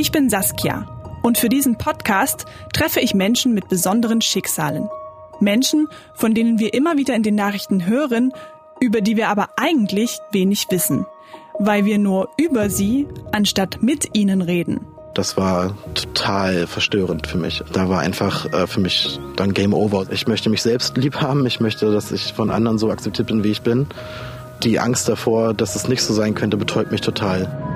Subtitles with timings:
[0.00, 0.86] Ich bin Saskia
[1.24, 4.88] und für diesen Podcast treffe ich Menschen mit besonderen Schicksalen.
[5.40, 8.32] Menschen, von denen wir immer wieder in den Nachrichten hören,
[8.78, 11.04] über die wir aber eigentlich wenig wissen,
[11.58, 14.86] weil wir nur über sie anstatt mit ihnen reden.
[15.14, 17.64] Das war total verstörend für mich.
[17.72, 20.06] Da war einfach äh, für mich dann Game Over.
[20.12, 21.44] Ich möchte mich selbst lieb haben.
[21.44, 23.88] Ich möchte, dass ich von anderen so akzeptiert bin, wie ich bin.
[24.62, 27.67] Die Angst davor, dass es nicht so sein könnte, betäubt mich total.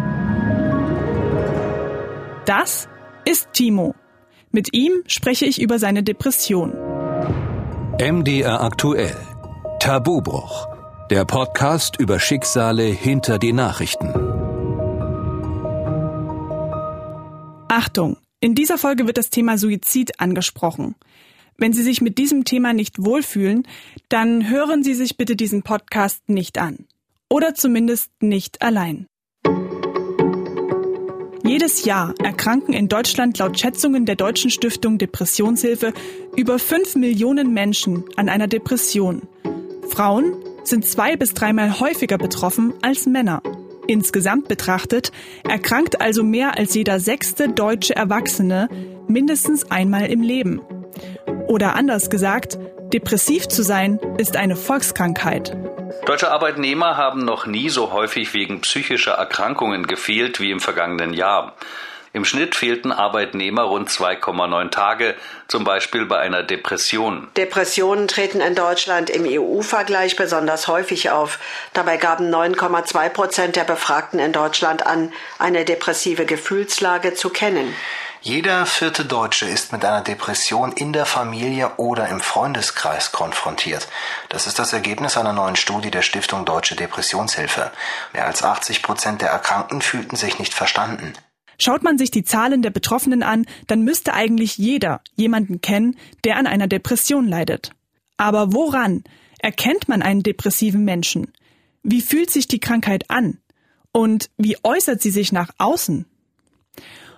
[2.46, 2.88] Das
[3.24, 3.94] ist Timo.
[4.50, 6.72] Mit ihm spreche ich über seine Depression.
[8.00, 9.16] MDR aktuell.
[9.78, 10.66] Tabubruch.
[11.08, 14.08] Der Podcast über Schicksale hinter die Nachrichten.
[17.68, 20.96] Achtung, in dieser Folge wird das Thema Suizid angesprochen.
[21.58, 23.68] Wenn Sie sich mit diesem Thema nicht wohlfühlen,
[24.08, 26.86] dann hören Sie sich bitte diesen Podcast nicht an.
[27.30, 29.06] Oder zumindest nicht allein.
[31.52, 35.92] Jedes Jahr erkranken in Deutschland laut Schätzungen der Deutschen Stiftung Depressionshilfe
[36.34, 39.20] über 5 Millionen Menschen an einer Depression.
[39.90, 43.42] Frauen sind zwei bis dreimal häufiger betroffen als Männer.
[43.86, 45.12] Insgesamt betrachtet
[45.46, 48.70] erkrankt also mehr als jeder sechste deutsche Erwachsene
[49.06, 50.62] mindestens einmal im Leben.
[51.48, 52.58] Oder anders gesagt,
[52.92, 55.56] depressiv zu sein ist eine Volkskrankheit.
[56.04, 61.54] Deutsche Arbeitnehmer haben noch nie so häufig wegen psychischer Erkrankungen gefehlt wie im vergangenen Jahr.
[62.14, 65.14] Im Schnitt fehlten Arbeitnehmer rund 2,9 Tage,
[65.48, 67.28] zum Beispiel bei einer Depression.
[67.38, 71.38] Depressionen treten in Deutschland im EU-Vergleich besonders häufig auf.
[71.72, 77.72] Dabei gaben 9,2 Prozent der Befragten in Deutschland an, eine depressive Gefühlslage zu kennen.
[78.24, 83.88] Jeder vierte Deutsche ist mit einer Depression in der Familie oder im Freundeskreis konfrontiert.
[84.28, 87.72] Das ist das Ergebnis einer neuen Studie der Stiftung Deutsche Depressionshilfe.
[88.12, 91.14] Mehr als 80 Prozent der Erkrankten fühlten sich nicht verstanden.
[91.58, 96.36] Schaut man sich die Zahlen der Betroffenen an, dann müsste eigentlich jeder jemanden kennen, der
[96.36, 97.72] an einer Depression leidet.
[98.18, 99.02] Aber woran
[99.40, 101.32] erkennt man einen depressiven Menschen?
[101.82, 103.38] Wie fühlt sich die Krankheit an?
[103.90, 106.06] Und wie äußert sie sich nach außen?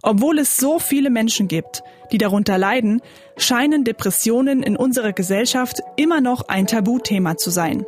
[0.06, 1.82] Obwohl es so viele Menschen gibt,
[2.12, 3.00] die darunter leiden,
[3.38, 7.86] scheinen Depressionen in unserer Gesellschaft immer noch ein Tabuthema zu sein.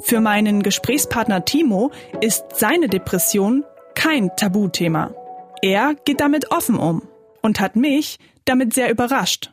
[0.00, 1.90] Für meinen Gesprächspartner Timo
[2.20, 3.64] ist seine Depression
[3.94, 5.14] kein Tabuthema.
[5.62, 7.08] Er geht damit offen um
[7.40, 9.50] und hat mich damit sehr überrascht.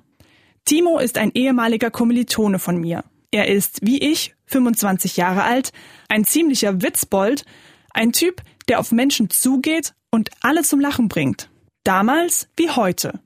[0.66, 3.06] Timo ist ein ehemaliger Kommilitone von mir.
[3.34, 5.72] Er ist, wie ich, 25 Jahre alt,
[6.08, 7.46] ein ziemlicher Witzbold,
[7.90, 11.50] ein Typ, der auf Menschen zugeht und alle zum Lachen bringt.
[11.84, 13.22] Damals wie heute.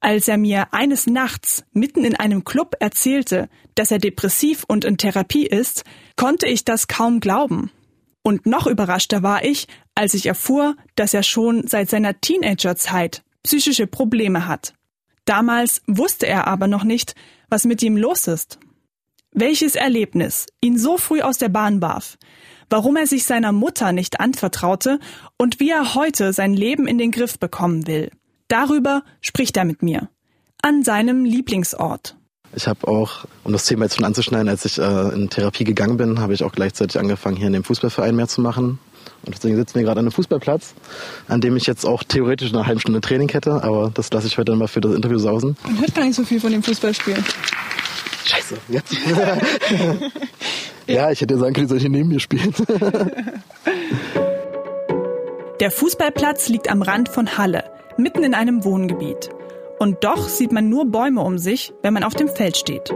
[0.00, 4.98] Als er mir eines Nachts mitten in einem Club erzählte, dass er depressiv und in
[4.98, 5.84] Therapie ist,
[6.16, 7.70] konnte ich das kaum glauben.
[8.22, 13.86] Und noch überraschter war ich, als ich erfuhr, dass er schon seit seiner Teenagerzeit psychische
[13.86, 14.74] Probleme hat.
[15.26, 17.14] Damals wusste er aber noch nicht,
[17.48, 18.58] was mit ihm los ist.
[19.32, 22.16] Welches Erlebnis ihn so früh aus der Bahn warf,
[22.70, 24.98] warum er sich seiner Mutter nicht anvertraute
[25.36, 28.10] und wie er heute sein Leben in den Griff bekommen will.
[28.48, 30.08] Darüber spricht er mit mir.
[30.62, 32.16] An seinem Lieblingsort.
[32.56, 35.98] Ich habe auch, um das Thema jetzt schon anzuschneiden, als ich äh, in Therapie gegangen
[35.98, 38.78] bin, habe ich auch gleichzeitig angefangen, hier in dem Fußballverein mehr zu machen.
[39.26, 40.74] Und deswegen sitzen wir gerade an einem Fußballplatz,
[41.28, 44.38] an dem ich jetzt auch theoretisch eine halbe Stunde Training hätte, aber das lasse ich
[44.38, 45.56] heute dann mal für das Interview sausen.
[45.64, 47.16] Man hört gar nicht so viel von dem Fußballspiel.
[48.24, 48.94] Scheiße, jetzt.
[50.86, 52.54] ja, ich hätte sagen können, soll ich neben mir spielen.
[55.60, 57.64] Der Fußballplatz liegt am Rand von Halle,
[57.96, 59.30] mitten in einem Wohngebiet.
[59.80, 62.94] Und doch sieht man nur Bäume um sich, wenn man auf dem Feld steht.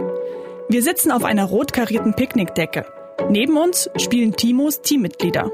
[0.69, 2.85] Wir sitzen auf einer rot karierten Picknickdecke.
[3.29, 5.51] Neben uns spielen Timos Teammitglieder.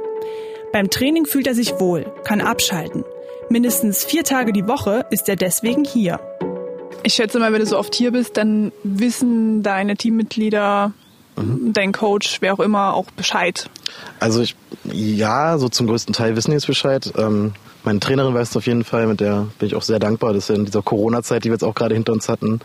[0.71, 3.03] Beim Training fühlt er sich wohl, kann abschalten.
[3.49, 6.19] Mindestens vier Tage die Woche ist er deswegen hier.
[7.03, 10.93] Ich schätze mal, wenn du so oft hier bist, dann wissen deine Teammitglieder,
[11.35, 11.73] mhm.
[11.73, 13.69] dein Coach, wer auch immer, auch Bescheid.
[14.19, 17.11] Also ich, ja, so zum größten Teil wissen die jetzt Bescheid.
[17.17, 17.53] Ähm,
[17.83, 20.49] meine Trainerin weiß es auf jeden Fall, mit der bin ich auch sehr dankbar, dass
[20.49, 22.59] wir in dieser Corona-Zeit, die wir jetzt auch gerade hinter uns hatten,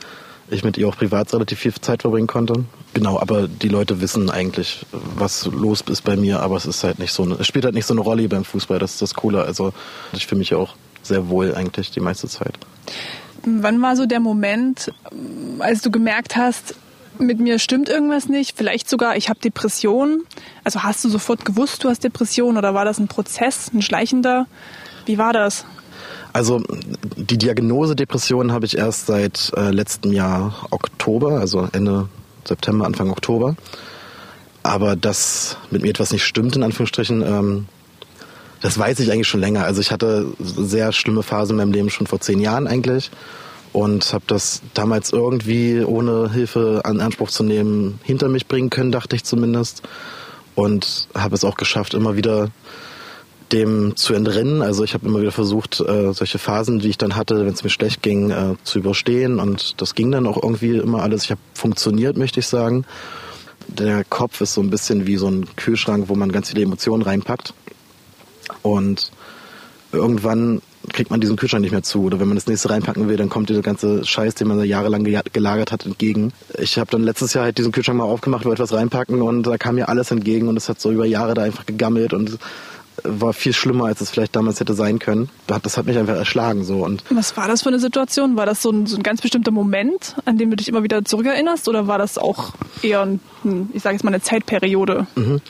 [0.51, 2.65] ich mit ihr auch privat relativ viel Zeit verbringen konnte.
[2.93, 6.99] Genau, aber die Leute wissen eigentlich, was los ist bei mir, aber es ist halt
[6.99, 9.15] nicht so eine, es spielt halt nicht so eine Rolle beim Fußball, das ist das
[9.15, 9.43] Coole.
[9.43, 9.73] Also
[10.13, 12.59] ich fühle mich ja auch sehr wohl eigentlich die meiste Zeit.
[13.47, 14.93] Wann war so der Moment,
[15.59, 16.75] als du gemerkt hast,
[17.19, 20.23] mit mir stimmt irgendwas nicht, vielleicht sogar ich habe Depressionen?
[20.65, 24.47] Also hast du sofort gewusst, du hast Depressionen oder war das ein Prozess, ein schleichender?
[25.07, 25.65] Wie war das?
[26.33, 26.63] Also
[27.17, 32.09] die Diagnose Depression habe ich erst seit äh, letztem Jahr Oktober, also Ende
[32.45, 33.55] September, Anfang Oktober.
[34.65, 37.67] Aber dass mit mir etwas nicht stimmt, in Anführungsstrichen, ähm,
[38.65, 39.65] das weiß ich eigentlich schon länger.
[39.65, 43.11] Also ich hatte sehr schlimme Phasen in meinem Leben schon vor zehn Jahren eigentlich
[43.75, 48.91] und habe das damals irgendwie ohne Hilfe an Anspruch zu nehmen hinter mich bringen können,
[48.91, 49.83] dachte ich zumindest.
[50.55, 52.49] Und habe es auch geschafft, immer wieder
[53.53, 54.63] dem zu entrinnen.
[54.63, 57.65] Also ich habe immer wieder versucht, äh, solche Phasen, die ich dann hatte, wenn es
[57.65, 59.41] mir schlecht ging, äh, zu überstehen.
[59.41, 61.25] Und das ging dann auch irgendwie immer alles.
[61.25, 62.87] Ich habe funktioniert, möchte ich sagen.
[63.69, 67.03] Der Kopf ist so ein bisschen wie so ein Kühlschrank, wo man ganz viele Emotionen
[67.03, 67.53] reinpackt.
[68.63, 69.11] Und
[69.93, 70.61] irgendwann
[70.93, 72.03] kriegt man diesen Kühlschrank nicht mehr zu.
[72.03, 75.05] Oder wenn man das nächste reinpacken will, dann kommt dieser ganze Scheiß, den man jahrelang
[75.05, 76.33] gelagert hat, entgegen.
[76.59, 79.57] Ich habe dann letztes Jahr halt diesen Kühlschrank mal aufgemacht, wollte was reinpacken und da
[79.57, 82.39] kam mir alles entgegen und es hat so über Jahre da einfach gegammelt und
[83.03, 85.29] war viel schlimmer, als es vielleicht damals hätte sein können.
[85.47, 86.85] Das hat mich einfach erschlagen so.
[86.85, 88.37] Und Was war das für eine Situation?
[88.37, 91.05] War das so ein, so ein ganz bestimmter Moment, an dem du dich immer wieder
[91.05, 91.69] zurückerinnerst?
[91.69, 92.53] Oder war das auch
[92.83, 93.21] eher, ein,
[93.73, 95.07] ich sage jetzt mal, eine Zeitperiode?
[95.17, 95.41] Mhm.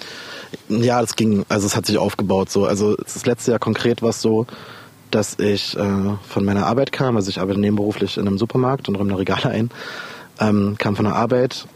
[0.69, 2.67] Ja, das ging, also es hat sich aufgebaut so.
[2.67, 4.47] Also das letzte Jahr konkret war es so,
[5.11, 8.97] dass ich äh, von meiner Arbeit kam, also ich arbeite nebenberuflich in einem Supermarkt und
[8.97, 9.71] räume Regale ein,
[10.41, 11.67] ähm, kam von der Arbeit,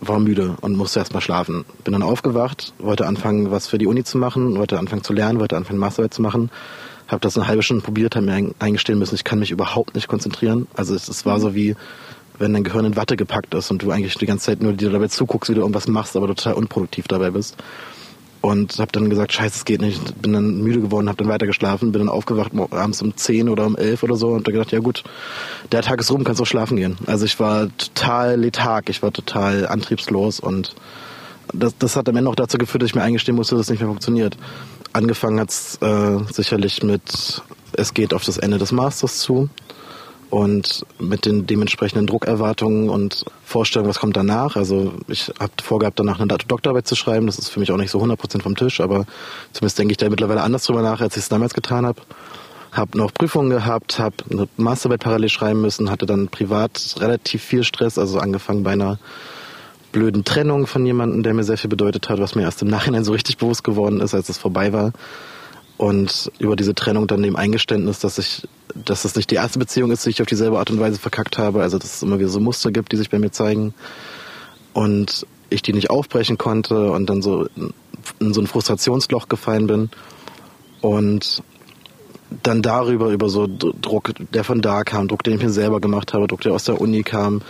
[0.00, 1.64] war müde und musste erst mal schlafen.
[1.82, 5.40] Bin dann aufgewacht, wollte anfangen, was für die Uni zu machen, wollte anfangen zu lernen,
[5.40, 6.50] wollte anfangen, Masterarbeit zu machen.
[7.08, 10.06] Habe das eine halbe Stunde probiert, habe mir eingestehen müssen, ich kann mich überhaupt nicht
[10.06, 10.68] konzentrieren.
[10.74, 11.74] Also es, es war so wie,
[12.38, 14.90] wenn dein Gehirn in Watte gepackt ist und du eigentlich die ganze Zeit nur dir
[14.90, 17.56] dabei zuguckst, wie du irgendwas machst, aber total unproduktiv dabei bist
[18.40, 20.22] und habe dann gesagt, scheiße, es geht nicht.
[20.22, 23.66] Bin dann müde geworden, habe dann weiter geschlafen, bin dann aufgewacht abends um 10 oder
[23.66, 25.04] um 11 oder so und dann gedacht, ja gut,
[25.72, 26.96] der Tag ist rum, kannst auch schlafen gehen.
[27.06, 30.74] Also ich war total letharg, ich war total antriebslos und
[31.52, 33.70] das, das hat am Ende auch dazu geführt, dass ich mir eingestehen musste, dass es
[33.70, 34.36] nicht mehr funktioniert.
[34.92, 37.42] Angefangen hat es äh, sicherlich mit,
[37.72, 39.48] es geht auf das Ende des Masters zu
[40.30, 44.56] und mit den dementsprechenden Druckerwartungen und Vorstellungen, was kommt danach.
[44.56, 47.26] Also ich habe vorgehabt, danach eine Doktorarbeit zu schreiben.
[47.26, 49.06] Das ist für mich auch nicht so 100% vom Tisch, aber
[49.52, 52.00] zumindest denke ich da mittlerweile anders drüber nach, als ich es damals getan habe.
[52.72, 57.64] Habe noch Prüfungen gehabt, habe eine Masterarbeit parallel schreiben müssen, hatte dann privat relativ viel
[57.64, 58.98] Stress, also angefangen bei einer
[59.92, 63.04] blöden Trennung von jemandem, der mir sehr viel bedeutet hat, was mir erst im Nachhinein
[63.04, 64.92] so richtig bewusst geworden ist, als es vorbei war.
[65.78, 69.92] Und über diese Trennung dann dem Eingeständnis, dass ich, dass es nicht die erste Beziehung
[69.92, 72.28] ist, die ich auf dieselbe Art und Weise verkackt habe, also dass es immer wieder
[72.28, 73.72] so Muster gibt, die sich bei mir zeigen.
[74.72, 77.46] Und ich die nicht aufbrechen konnte und dann so
[78.18, 79.90] in so ein Frustrationsloch gefallen bin.
[80.80, 81.44] Und
[82.42, 86.12] dann darüber, über so Druck, der von da kam, Druck, den ich mir selber gemacht
[86.12, 87.40] habe, Druck, der aus der Uni kam,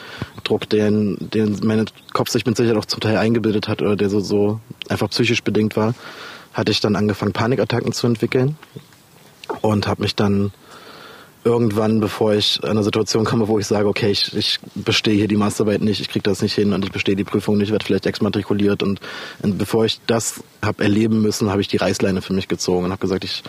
[0.45, 4.11] Druck, den, den mein Kopf sich mit Sicherheit auch zum Teil eingebildet hat oder der
[4.11, 4.61] so, so
[4.91, 5.95] einfach psychisch bedingt war
[6.59, 8.57] hatte ich dann angefangen, Panikattacken zu entwickeln
[9.63, 10.51] und habe mich dann
[11.45, 15.29] irgendwann, bevor ich in eine Situation komme, wo ich sage, okay, ich, ich bestehe hier
[15.29, 17.85] die Masterarbeit nicht, ich kriege das nicht hin und ich bestehe die Prüfung nicht, werde
[17.85, 19.01] vielleicht exmatrikuliert und,
[19.41, 22.91] und bevor ich das habe erleben müssen, habe ich die Reißleine für mich gezogen und
[22.91, 23.45] habe gesagt, ich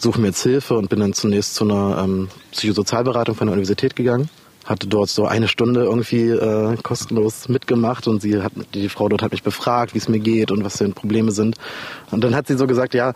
[0.00, 3.94] suche mir jetzt Hilfe und bin dann zunächst zu einer ähm, Psychosozialberatung von der Universität
[3.94, 4.28] gegangen
[4.64, 9.22] hatte dort so eine Stunde irgendwie äh, kostenlos mitgemacht und sie hat die Frau dort
[9.22, 11.56] hat mich befragt, wie es mir geht und was denn Probleme sind.
[12.10, 13.12] Und dann hat sie so gesagt, ja,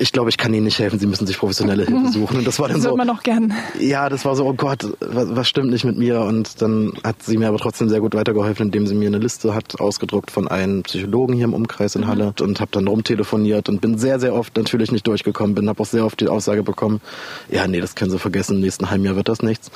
[0.00, 2.08] ich glaube, ich kann Ihnen nicht helfen, Sie müssen sich professionelle Hilfe mhm.
[2.12, 2.38] suchen.
[2.38, 2.96] Und das war dann das so.
[2.96, 3.52] man noch gern.
[3.78, 6.20] Ja, das war so, oh Gott, was, was stimmt nicht mit mir?
[6.22, 9.54] Und dann hat sie mir aber trotzdem sehr gut weitergeholfen, indem sie mir eine Liste
[9.54, 12.06] hat ausgedruckt von einem Psychologen hier im Umkreis in mhm.
[12.06, 15.82] Halle und habe dann rumtelefoniert und bin sehr, sehr oft natürlich nicht durchgekommen, bin, habe
[15.82, 17.02] auch sehr oft die Aussage bekommen,
[17.50, 19.70] ja, nee, das können Sie vergessen, im nächsten halben Jahr wird das nichts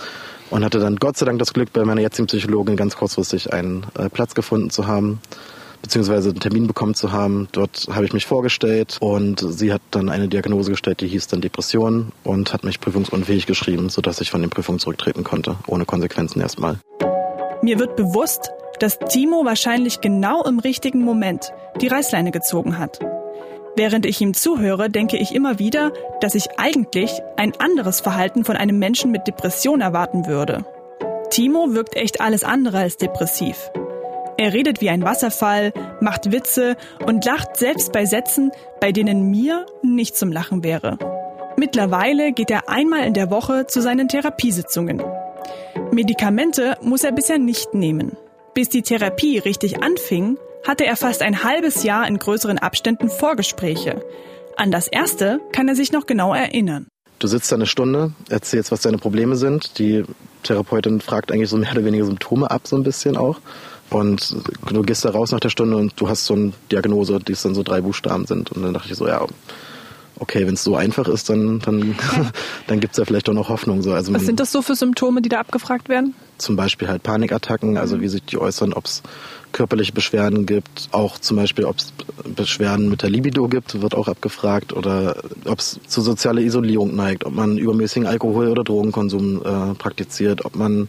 [0.55, 3.85] und hatte dann Gott sei Dank das Glück, bei meiner jetzigen Psychologin ganz kurzfristig einen
[3.99, 5.21] äh, Platz gefunden zu haben
[5.83, 7.47] beziehungsweise einen Termin bekommen zu haben.
[7.53, 11.43] Dort habe ich mich vorgestellt und sie hat dann eine Diagnose gestellt, die hieß dann
[11.43, 16.41] Depression und hat mich prüfungsunfähig geschrieben, sodass ich von den Prüfungen zurücktreten konnte, ohne Konsequenzen
[16.41, 16.79] erstmal.
[17.61, 22.99] Mir wird bewusst, dass Timo wahrscheinlich genau im richtigen Moment die Reißleine gezogen hat.
[23.77, 28.57] Während ich ihm zuhöre, denke ich immer wieder, dass ich eigentlich ein anderes Verhalten von
[28.57, 30.65] einem Menschen mit Depression erwarten würde.
[31.31, 33.71] Timo wirkt echt alles andere als depressiv.
[34.37, 39.67] Er redet wie ein Wasserfall, macht Witze und lacht selbst bei Sätzen, bei denen mir
[39.83, 40.99] nicht zum Lachen wäre.
[41.57, 45.03] Mittlerweile geht er einmal in der Woche zu seinen Therapiesitzungen.
[45.93, 48.17] Medikamente muss er bisher nicht nehmen.
[48.55, 54.03] Bis die Therapie richtig anfing, hatte er fast ein halbes Jahr in größeren Abständen Vorgespräche.
[54.57, 56.87] An das erste kann er sich noch genau erinnern.
[57.19, 59.79] Du sitzt da eine Stunde, erzählst, was deine Probleme sind.
[59.79, 60.05] Die
[60.43, 63.41] Therapeutin fragt eigentlich so mehr oder weniger Symptome ab, so ein bisschen auch.
[63.91, 64.35] Und
[64.71, 67.55] du gehst da raus nach der Stunde und du hast so eine Diagnose, die dann
[67.55, 68.51] so drei Buchstaben sind.
[68.53, 69.25] Und dann dachte ich so, ja,
[70.19, 71.97] okay, wenn es so einfach ist, dann, dann,
[72.67, 73.83] dann gibt es ja vielleicht auch noch Hoffnung.
[73.83, 73.93] So.
[73.93, 76.15] Also Was sind das so für Symptome, die da abgefragt werden?
[76.39, 79.03] Zum Beispiel halt Panikattacken, also wie sich die äußern, ob es
[79.53, 81.93] körperliche Beschwerden gibt, auch zum Beispiel, ob es
[82.35, 87.25] Beschwerden mit der Libido gibt, wird auch abgefragt, oder ob es zu sozialer Isolierung neigt,
[87.25, 90.89] ob man übermäßigen Alkohol- oder Drogenkonsum äh, praktiziert, ob man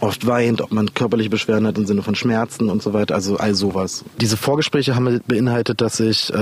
[0.00, 3.36] oft weint, ob man körperliche Beschwerden hat im Sinne von Schmerzen und so weiter, also
[3.36, 4.04] all sowas.
[4.20, 6.36] Diese Vorgespräche haben beinhaltet, dass ich äh,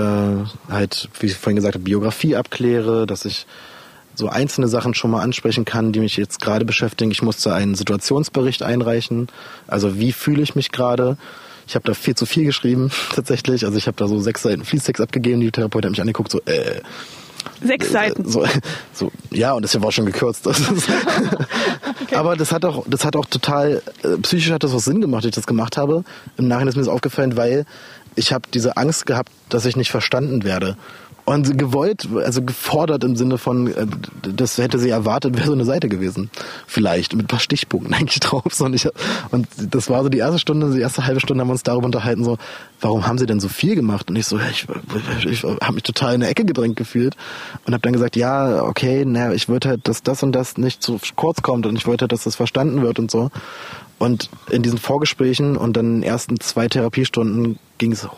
[0.71, 3.47] halt, wie ich vorhin gesagt habe, Biografie abkläre, dass ich
[4.21, 7.11] so einzelne Sachen schon mal ansprechen kann, die mich jetzt gerade beschäftigen.
[7.11, 9.29] Ich musste einen Situationsbericht einreichen.
[9.67, 11.17] Also wie fühle ich mich gerade?
[11.67, 13.65] Ich habe da viel zu viel geschrieben tatsächlich.
[13.65, 15.41] Also ich habe da so sechs Seiten Fließtext abgegeben.
[15.41, 16.81] Die Therapeutin hat mich angeguckt, so äh,
[17.63, 18.29] Sechs Seiten.
[18.29, 18.47] So,
[18.93, 20.49] so, ja, und das war schon gekürzt.
[22.03, 22.17] Okay.
[22.17, 25.23] Aber das hat auch, das hat auch total, äh, psychisch hat das auch Sinn gemacht,
[25.23, 26.03] dass ich das gemacht habe.
[26.39, 27.67] Im Nachhinein ist mir das aufgefallen, weil
[28.17, 30.77] ich habe diese Angst gehabt, dass ich nicht verstanden werde.
[31.31, 33.87] Und gewollt, also gefordert im Sinne von, äh,
[34.35, 36.29] das hätte sie erwartet, wäre so eine Seite gewesen.
[36.67, 38.61] Vielleicht, mit ein paar Stichpunkten eigentlich drauf.
[38.61, 38.89] Und, ich,
[39.31, 41.87] und das war so die erste Stunde, die erste halbe Stunde haben wir uns darüber
[41.87, 42.37] unterhalten, so,
[42.81, 44.11] warum haben sie denn so viel gemacht?
[44.11, 44.67] Und ich so, ich,
[45.21, 47.15] ich, ich habe mich total in eine Ecke gedrängt gefühlt
[47.65, 50.83] und habe dann gesagt, ja, okay, naja, ich wollte halt, dass das und das nicht
[50.83, 53.31] zu kurz kommt und ich wollte halt, dass das verstanden wird und so.
[54.01, 58.09] Und in diesen Vorgesprächen und dann in den ersten zwei Therapiestunden ging es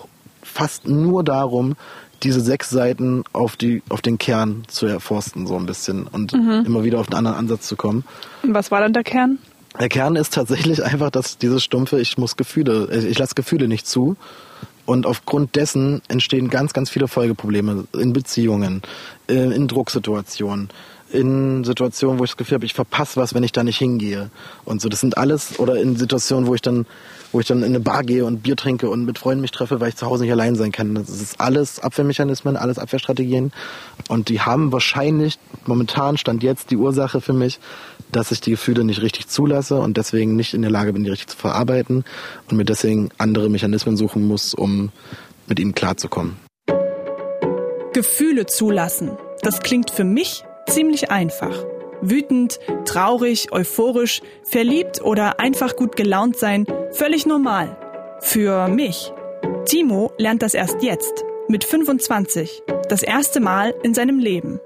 [0.43, 1.75] fast nur darum,
[2.23, 6.65] diese sechs Seiten auf die auf den Kern zu erforsten so ein bisschen und mhm.
[6.67, 8.05] immer wieder auf einen anderen Ansatz zu kommen.
[8.43, 9.39] Und was war dann der Kern?
[9.79, 13.87] Der Kern ist tatsächlich einfach, dass dieses stumpfe, ich muss Gefühle, ich lasse Gefühle nicht
[13.87, 14.17] zu.
[14.85, 18.83] Und aufgrund dessen entstehen ganz, ganz viele Folgeprobleme in Beziehungen,
[19.29, 20.71] in, in Drucksituationen,
[21.13, 24.31] in Situationen, wo ich das Gefühl habe, ich verpasse was, wenn ich da nicht hingehe.
[24.65, 26.87] Und so, das sind alles, oder in Situationen, wo ich dann
[27.33, 29.81] wo ich dann in eine Bar gehe und Bier trinke und mit Freunden mich treffe,
[29.81, 30.95] weil ich zu Hause nicht allein sein kann.
[30.95, 33.53] Das ist alles Abwehrmechanismen, alles Abwehrstrategien.
[34.09, 37.59] Und die haben wahrscheinlich momentan stand jetzt die Ursache für mich,
[38.13, 41.11] dass ich die Gefühle nicht richtig zulasse und deswegen nicht in der Lage bin, die
[41.11, 42.05] richtig zu verarbeiten
[42.51, 44.91] und mir deswegen andere Mechanismen suchen muss, um
[45.47, 46.37] mit ihnen klarzukommen.
[47.95, 49.11] Gefühle zulassen.
[49.43, 51.65] Das klingt für mich ziemlich einfach.
[52.03, 57.77] Wütend, traurig, euphorisch, verliebt oder einfach gut gelaunt sein, völlig normal.
[58.21, 59.13] Für mich.
[59.65, 64.61] Timo lernt das erst jetzt, mit 25, das erste Mal in seinem Leben.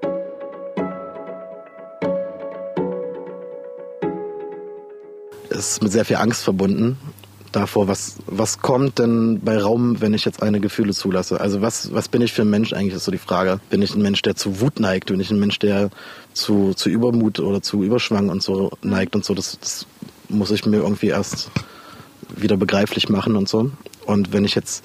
[5.51, 6.99] Es ist mit sehr viel Angst verbunden,
[7.57, 11.41] davor, was, was kommt denn bei Raum, wenn ich jetzt eine Gefühle zulasse?
[11.41, 13.61] Also was, was bin ich für ein Mensch eigentlich, ist so die Frage.
[13.71, 15.07] Bin ich ein Mensch, der zu Wut neigt?
[15.07, 15.91] Bin ich ein Mensch, der
[16.35, 19.33] zu, zu Übermut oder zu Überschwang und so neigt und so?
[19.33, 19.87] Das, das
[20.29, 21.51] muss ich mir irgendwie erst
[22.37, 23.71] wieder begreiflich machen und so.
[24.05, 24.85] Und wenn ich jetzt,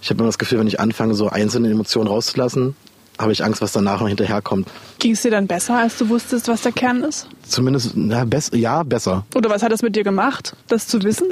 [0.00, 2.74] ich habe immer das Gefühl, wenn ich anfange, so einzelne Emotionen rauszulassen,
[3.18, 4.66] habe ich Angst, was danach noch hinterherkommt.
[4.98, 7.26] Ging es dir dann besser, als du wusstest, was der Kern ist?
[7.46, 9.26] Zumindest, na, bess ja, besser.
[9.34, 11.28] Oder was hat das mit dir gemacht, das zu wissen?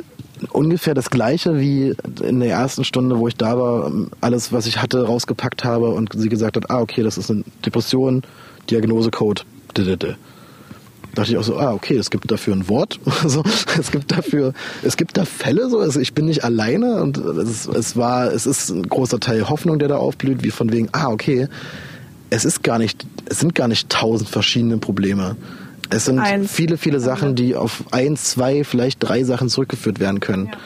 [0.51, 4.81] Ungefähr das gleiche wie in der ersten Stunde, wo ich da war, alles, was ich
[4.81, 8.23] hatte, rausgepackt habe und sie gesagt hat, ah, okay, das ist eine Depression,
[8.71, 9.45] Diagnosecode.
[9.75, 9.83] Da
[11.15, 13.01] dachte ich auch so, ah, okay, es gibt dafür ein Wort.
[13.27, 13.43] so,
[13.79, 17.67] es gibt dafür, es gibt da Fälle, so, also ich bin nicht alleine und es,
[17.67, 21.09] es war, es ist ein großer Teil Hoffnung, der da aufblüht, wie von wegen, ah,
[21.09, 21.49] okay,
[22.31, 25.37] es ist gar nicht, es sind gar nicht tausend verschiedene Probleme
[25.91, 26.53] es sind Eins.
[26.53, 30.47] viele, viele Sachen, die auf ein, zwei, vielleicht drei Sachen zurückgeführt werden können.
[30.47, 30.59] Ja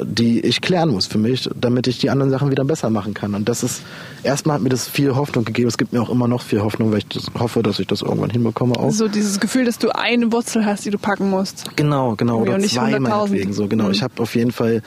[0.00, 3.34] die ich klären muss für mich, damit ich die anderen Sachen wieder besser machen kann.
[3.34, 3.82] Und das ist,
[4.22, 5.68] erstmal hat mir das viel Hoffnung gegeben.
[5.68, 8.02] Es gibt mir auch immer noch viel Hoffnung, weil ich das hoffe, dass ich das
[8.02, 8.90] irgendwann hinbekomme auch.
[8.90, 11.64] So dieses Gefühl, dass du eine Wurzel hast, die du packen musst.
[11.76, 12.40] Genau, genau.
[12.40, 13.66] Oder zwei meinetwegen so.
[13.66, 13.86] Genau.
[13.86, 13.92] Mhm.
[13.92, 14.82] Ich habe auf jeden Fall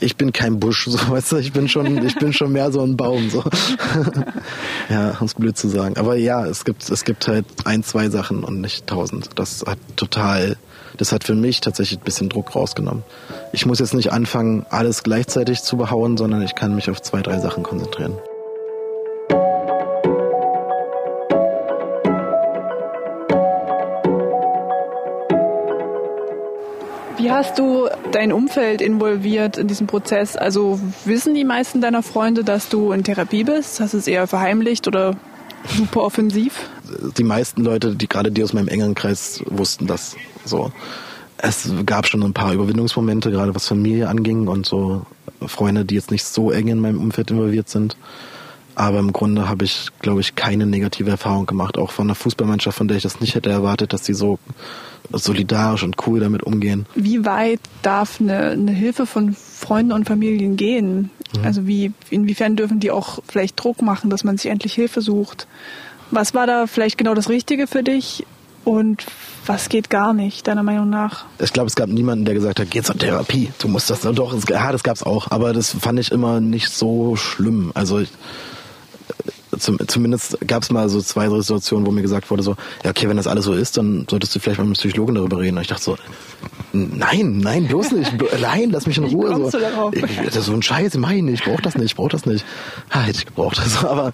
[0.00, 2.82] ich bin kein Busch, so weißt du, ich bin schon, ich bin schon mehr so
[2.82, 3.44] ein Baum, so.
[4.88, 5.96] ja, um es blöd zu sagen.
[5.96, 9.30] Aber ja, es gibt, es gibt halt ein, zwei Sachen und nicht tausend.
[9.36, 10.56] Das hat total,
[10.96, 13.02] das hat für mich tatsächlich ein bisschen Druck rausgenommen.
[13.52, 17.20] Ich muss jetzt nicht anfangen, alles gleichzeitig zu behauen, sondern ich kann mich auf zwei,
[17.20, 18.14] drei Sachen konzentrieren.
[27.30, 30.36] Hast du dein Umfeld involviert in diesem Prozess?
[30.36, 33.78] Also wissen die meisten deiner Freunde, dass du in Therapie bist?
[33.78, 35.14] Hast du es eher verheimlicht oder
[35.64, 36.68] super offensiv?
[37.16, 40.72] Die meisten Leute, die gerade die aus meinem engeren Kreis wussten das so.
[41.38, 45.06] Es gab schon ein paar Überwindungsmomente, gerade was Familie anging und so
[45.46, 47.96] Freunde, die jetzt nicht so eng in meinem Umfeld involviert sind.
[48.80, 52.78] Aber im Grunde habe ich, glaube ich, keine negative Erfahrung gemacht, auch von einer Fußballmannschaft,
[52.78, 54.38] von der ich das nicht hätte erwartet, dass sie so
[55.12, 56.86] solidarisch und cool damit umgehen.
[56.94, 61.10] Wie weit darf eine, eine Hilfe von Freunden und Familien gehen?
[61.36, 61.44] Mhm.
[61.44, 65.46] Also wie, inwiefern dürfen die auch vielleicht Druck machen, dass man sich endlich Hilfe sucht?
[66.10, 68.24] Was war da vielleicht genau das Richtige für dich?
[68.64, 69.04] Und
[69.44, 71.26] was geht gar nicht, deiner Meinung nach?
[71.38, 74.00] Ich glaube, es gab niemanden, der gesagt hat, geh zur Therapie, du musst das.
[74.00, 77.72] Doch, ja, das gab es auch, aber das fand ich immer nicht so schlimm.
[77.74, 78.08] Also ich,
[79.58, 83.08] zum, zumindest gab es mal so zwei Situationen, wo mir gesagt wurde, so, ja, okay,
[83.08, 85.56] wenn das alles so ist, dann solltest du vielleicht mal mit einem Psychologen darüber reden.
[85.56, 85.96] Und ich dachte so,
[86.72, 88.12] nein, nein, bloß nicht.
[88.40, 89.50] Nein, lass mich in Ruhe.
[89.50, 89.92] So.
[89.92, 92.26] Ich, das ist so ein Scheiß, ich meine, ich brauche das nicht, ich brauche das
[92.26, 92.44] nicht.
[92.90, 93.60] Ha, hätte ich gebraucht.
[93.70, 94.12] Also, aber,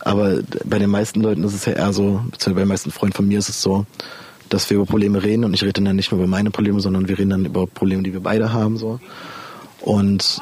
[0.00, 3.14] aber bei den meisten Leuten ist es ja eher so, beziehungsweise bei den meisten Freunden
[3.14, 3.86] von mir ist es so,
[4.48, 7.08] dass wir über Probleme reden und ich rede dann nicht nur über meine Probleme, sondern
[7.08, 8.76] wir reden dann über Probleme, die wir beide haben.
[8.76, 8.98] so
[9.80, 10.40] Und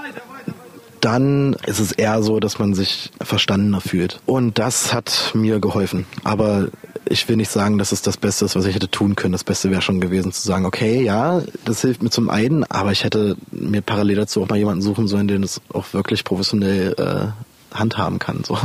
[1.00, 4.20] dann ist es eher so, dass man sich verstandener fühlt.
[4.26, 6.06] Und das hat mir geholfen.
[6.24, 6.68] Aber
[7.08, 9.32] ich will nicht sagen, dass es das Beste ist, was ich hätte tun können.
[9.32, 12.92] Das Beste wäre schon gewesen zu sagen, okay, ja, das hilft mir zum einen, aber
[12.92, 16.94] ich hätte mir parallel dazu auch mal jemanden suchen sollen, den es auch wirklich professionell
[16.98, 18.42] äh, handhaben kann.
[18.44, 18.58] So.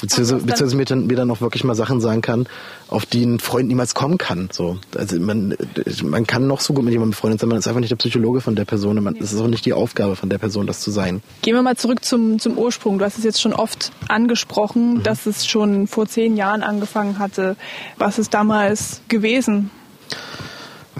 [0.00, 2.46] Beziehungsweise, beziehungsweise mir, dann, mir dann auch wirklich mal Sachen sagen kann,
[2.86, 4.48] auf die ein Freund niemals kommen kann.
[4.52, 4.78] So.
[4.96, 5.56] Also man,
[6.04, 8.40] man kann noch so gut mit jemandem befreundet sein, man ist einfach nicht der Psychologe
[8.40, 10.92] von der Person und es ist auch nicht die Aufgabe von der Person, das zu
[10.92, 11.20] sein.
[11.42, 12.98] Gehen wir mal zurück zum, zum Ursprung.
[12.98, 15.02] Du hast es jetzt schon oft angesprochen, mhm.
[15.02, 17.56] dass es schon vor zehn Jahren angefangen hatte.
[17.96, 19.70] Was ist damals gewesen?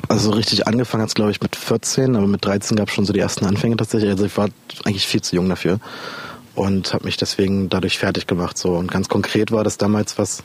[0.09, 3.05] Also richtig angefangen hat es, glaube ich, mit 14, aber mit 13 gab es schon
[3.05, 4.11] so die ersten Anfänge tatsächlich.
[4.11, 4.49] Also ich war
[4.85, 5.79] eigentlich viel zu jung dafür
[6.59, 8.59] und habe mich deswegen dadurch fertig gemacht.
[8.59, 8.71] So.
[8.71, 10.43] Und ganz konkret war das damals, was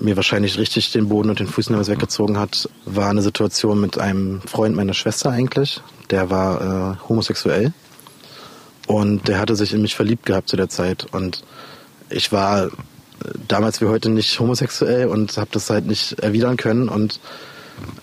[0.00, 4.40] mir wahrscheinlich richtig den Boden und den Füßen weggezogen hat, war eine Situation mit einem
[4.42, 5.82] Freund meiner Schwester eigentlich.
[6.10, 7.72] Der war äh, homosexuell
[8.88, 11.06] und der hatte sich in mich verliebt gehabt zu der Zeit.
[11.12, 11.44] Und
[12.08, 12.70] ich war äh,
[13.46, 17.20] damals wie heute nicht homosexuell und habe das halt nicht erwidern können und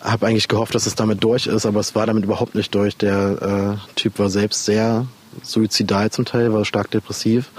[0.01, 2.95] habe eigentlich gehofft, dass es damit durch ist, aber es war damit überhaupt nicht durch.
[2.95, 5.07] Der äh, Typ war selbst sehr
[5.43, 7.49] suizidal zum Teil, war stark depressiv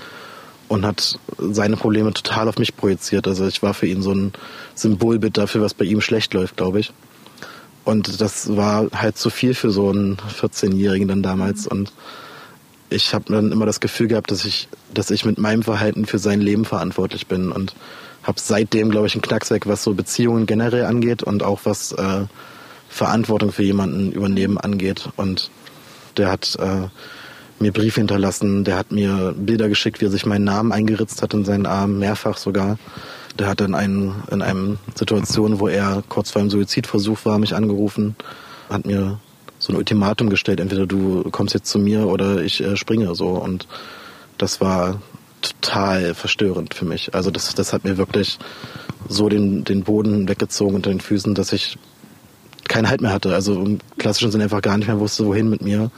[0.68, 3.26] und hat seine Probleme total auf mich projiziert.
[3.26, 4.32] Also ich war für ihn so ein
[4.74, 6.92] Symbolbild dafür, was bei ihm schlecht läuft, glaube ich.
[7.84, 11.66] Und das war halt zu viel für so einen 14-Jährigen dann damals.
[11.66, 11.92] Und
[12.90, 16.18] ich habe dann immer das Gefühl gehabt, dass ich, dass ich mit meinem Verhalten für
[16.18, 17.74] sein Leben verantwortlich bin und
[18.22, 21.92] habe seitdem, glaube ich, einen Knacks weg, was so Beziehungen generell angeht und auch was
[21.92, 22.26] äh,
[22.90, 25.08] Verantwortung für jemanden übernehmen angeht.
[25.16, 25.50] Und
[26.18, 26.88] der hat äh,
[27.60, 31.34] mir Briefe hinterlassen, der hat mir Bilder geschickt, wie er sich meinen Namen eingeritzt hat
[31.34, 32.78] in seinen Arm, mehrfach sogar.
[33.38, 37.54] Der hat in, einen, in einem Situation, wo er kurz vor einem Suizidversuch war, mich
[37.54, 38.16] angerufen,
[38.68, 39.20] hat mir
[39.58, 43.28] so ein Ultimatum gestellt, entweder du kommst jetzt zu mir oder ich äh, springe so.
[43.28, 43.66] Und
[44.38, 45.00] das war
[45.42, 47.14] total verstörend für mich.
[47.14, 48.38] Also das, das hat mir wirklich
[49.08, 51.78] so den, den Boden weggezogen unter den Füßen, dass ich
[52.68, 53.34] keinen Halt mehr hatte.
[53.34, 55.90] Also im klassischen Sinne einfach gar nicht mehr wusste, wohin mit mir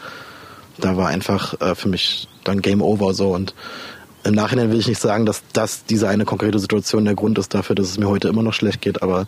[0.79, 3.55] da war einfach äh, für mich dann Game Over so und
[4.23, 7.55] im Nachhinein will ich nicht sagen, dass das diese eine konkrete Situation der Grund ist
[7.55, 9.27] dafür, dass es mir heute immer noch schlecht geht, aber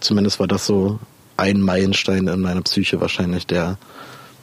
[0.00, 0.98] zumindest war das so
[1.36, 3.78] ein Meilenstein in meiner Psyche wahrscheinlich, der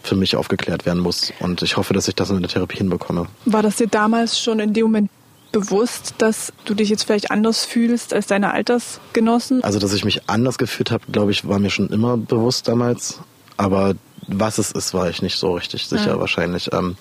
[0.03, 1.33] für mich aufgeklärt werden muss.
[1.39, 3.27] Und ich hoffe, dass ich das in der Therapie hinbekomme.
[3.45, 5.09] War das dir damals schon in dem Moment
[5.51, 9.63] bewusst, dass du dich jetzt vielleicht anders fühlst als deine Altersgenossen?
[9.63, 13.19] Also, dass ich mich anders gefühlt habe, glaube ich, war mir schon immer bewusst damals.
[13.57, 13.95] Aber
[14.27, 16.19] was es ist, war ich nicht so richtig sicher ja.
[16.19, 16.71] wahrscheinlich.
[16.73, 16.97] Ähm,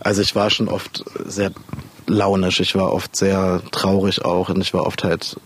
[0.00, 1.52] also ich war schon oft sehr
[2.06, 5.36] launisch, ich war oft sehr traurig auch und ich war oft halt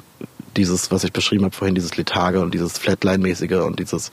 [0.56, 4.12] dieses, was ich beschrieben habe vorhin, dieses Letharge und dieses Flatline-mäßige und dieses,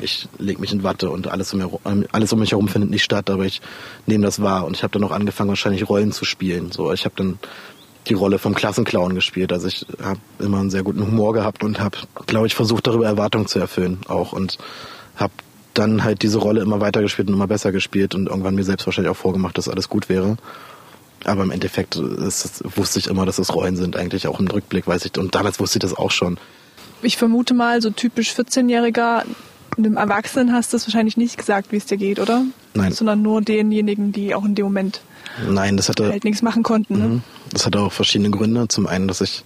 [0.00, 3.02] ich leg mich in Watte und alles um, mir, alles um mich herum findet nicht
[3.02, 3.60] statt, aber ich
[4.06, 6.70] nehme das wahr und ich habe dann auch angefangen, wahrscheinlich Rollen zu spielen.
[6.70, 7.38] So, ich habe dann
[8.08, 9.52] die Rolle vom Klassenclown gespielt.
[9.52, 13.06] Also ich habe immer einen sehr guten Humor gehabt und habe, glaube ich, versucht, darüber
[13.06, 14.58] Erwartungen zu erfüllen auch und
[15.16, 15.32] habe
[15.74, 18.86] dann halt diese Rolle immer weiter gespielt und immer besser gespielt und irgendwann mir selbst
[18.86, 20.36] wahrscheinlich auch vorgemacht, dass alles gut wäre.
[21.24, 24.86] Aber im Endeffekt ist, wusste ich immer, dass es Rollen sind, eigentlich auch im Rückblick
[24.86, 25.16] weiß ich.
[25.18, 26.38] Und damals wusste ich das auch schon.
[27.02, 29.24] Ich vermute mal, so typisch 14-Jähriger,
[29.76, 32.44] einem Erwachsenen hast du es wahrscheinlich nicht gesagt, wie es dir geht, oder?
[32.74, 32.92] Nein.
[32.92, 35.00] Sondern nur denjenigen, die auch in dem Moment
[35.48, 36.98] Nein, das hatte, halt nichts machen konnten.
[36.98, 37.08] Ne?
[37.08, 37.22] Mhm.
[37.50, 38.68] Das hatte auch verschiedene Gründe.
[38.68, 39.44] Zum einen, dass ich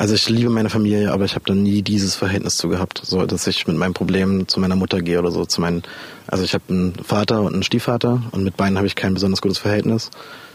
[0.00, 3.26] also ich liebe meine Familie, aber ich habe da nie dieses Verhältnis zu gehabt, so
[3.26, 5.44] dass ich mit meinem Problem zu meiner Mutter gehe oder so.
[5.44, 5.82] Zu meinen,
[6.26, 9.42] also ich habe einen Vater und einen Stiefvater und mit beiden habe ich kein besonders
[9.42, 10.08] gutes Verhältnis.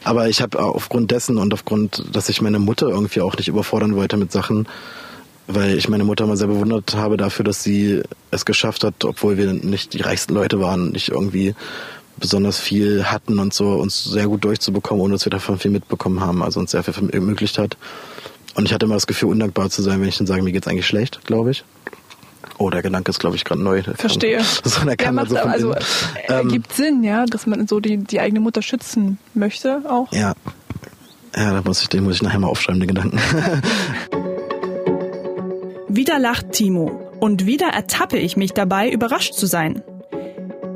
[0.03, 3.95] Aber ich habe aufgrund dessen und aufgrund, dass ich meine Mutter irgendwie auch nicht überfordern
[3.95, 4.67] wollte mit Sachen,
[5.45, 9.37] weil ich meine Mutter mal sehr bewundert habe dafür, dass sie es geschafft hat, obwohl
[9.37, 11.53] wir nicht die reichsten Leute waren, nicht irgendwie
[12.17, 16.19] besonders viel hatten und so, uns sehr gut durchzubekommen, ohne dass wir davon viel mitbekommen
[16.19, 17.77] haben, also uns sehr viel ermöglicht hat.
[18.55, 20.67] Und ich hatte immer das Gefühl, undankbar zu sein, wenn ich dann sage, mir geht's
[20.67, 21.63] eigentlich schlecht, glaube ich.
[22.57, 23.83] Oh, der Gedanke ist, glaube ich, gerade neu.
[23.83, 24.41] Verstehe.
[24.63, 25.79] So, der ja, macht, so also äh,
[26.29, 30.11] ähm, ergibt Sinn, ja, dass man so die, die eigene Mutter schützen möchte auch.
[30.13, 30.33] Ja.
[31.35, 33.19] Ja, da muss ich, den muss ich nachher mal aufschreiben, den Gedanken.
[35.89, 39.81] wieder lacht Timo und wieder ertappe ich mich dabei, überrascht zu sein.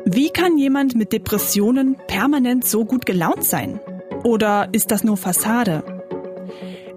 [0.06, 3.80] Wie kann jemand mit Depressionen permanent so gut gelaunt sein?
[4.24, 5.99] Oder ist das nur Fassade?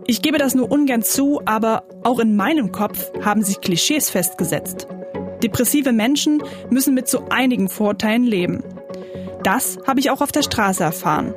[0.07, 4.89] Ich gebe das nur ungern zu, aber auch in meinem Kopf haben sich Klischees festgesetzt.
[5.43, 8.65] Depressive Menschen müssen mit so einigen Vorteilen leben.
[9.45, 11.35] Das habe ich auch auf der Straße erfahren.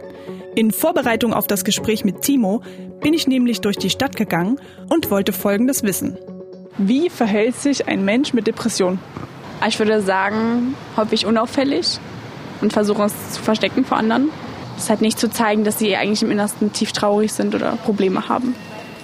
[0.55, 2.61] In Vorbereitung auf das Gespräch mit Timo
[3.01, 6.17] bin ich nämlich durch die Stadt gegangen und wollte Folgendes wissen.
[6.77, 8.99] Wie verhält sich ein Mensch mit Depression?
[9.67, 11.99] Ich würde sagen, häufig unauffällig
[12.61, 14.29] und versuchen es zu verstecken vor anderen.
[14.75, 18.27] Das halt nicht zu zeigen, dass sie eigentlich im Innersten tief traurig sind oder Probleme
[18.27, 18.55] haben.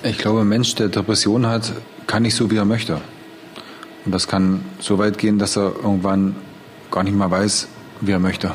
[0.04, 1.72] Ich glaube, ein Mensch, der Depression hat,
[2.08, 3.00] kann nicht so, wie er möchte.
[4.06, 6.36] Und das kann so weit gehen, dass er irgendwann
[6.90, 7.68] gar nicht mehr weiß,
[8.02, 8.52] wie er möchte.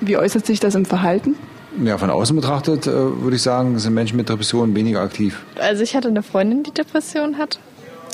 [0.00, 1.36] Wie äußert sich das im Verhalten?
[1.82, 5.40] Ja, von außen betrachtet äh, würde ich sagen, sind Menschen mit Depressionen weniger aktiv.
[5.58, 7.58] Also ich hatte eine Freundin, die Depression hat.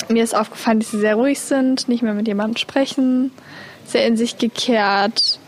[0.07, 3.31] Mir ist aufgefallen, dass sie sehr ruhig sind, nicht mehr mit jemandem sprechen,
[3.85, 5.39] sehr in sich gekehrt.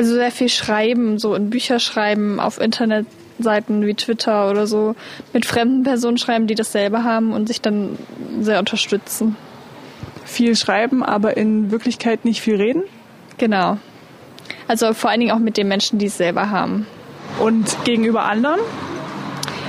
[0.00, 4.94] Also sehr viel schreiben, so in Bücher schreiben, auf Internetseiten wie Twitter oder so,
[5.34, 7.98] mit fremden Personen schreiben, die dasselbe haben und sich dann
[8.40, 9.36] sehr unterstützen.
[10.24, 12.84] Viel schreiben, aber in Wirklichkeit nicht viel reden?
[13.36, 13.76] Genau.
[14.68, 16.86] Also vor allen Dingen auch mit den Menschen, die es selber haben.
[17.38, 18.60] Und gegenüber anderen?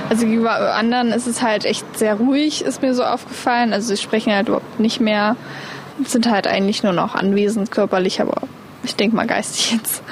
[0.08, 3.74] Also gegenüber anderen ist es halt echt sehr ruhig, ist mir so aufgefallen.
[3.74, 5.36] Also sie sprechen halt überhaupt nicht mehr,
[6.06, 8.48] sind halt eigentlich nur noch anwesend körperlich, aber
[8.84, 10.02] ich denke mal geistig jetzt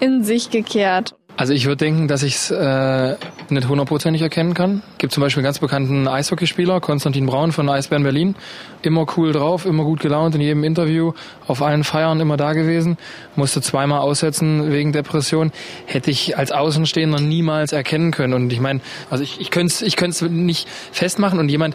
[0.00, 1.14] in sich gekehrt.
[1.36, 3.16] Also ich würde denken, dass ich es äh,
[3.48, 4.82] nicht hundertprozentig erkennen kann.
[4.98, 8.36] Gibt zum Beispiel einen ganz bekannten Eishockeyspieler, Konstantin Braun von Eisbären Berlin.
[8.82, 11.12] Immer cool drauf, immer gut gelaunt in jedem Interview,
[11.48, 12.98] auf allen Feiern immer da gewesen.
[13.34, 15.50] Musste zweimal aussetzen wegen Depression.
[15.86, 18.32] Hätte ich als Außenstehender niemals erkennen können.
[18.32, 21.74] Und ich meine, also ich, ich könnte es ich könnte nicht festmachen und jemand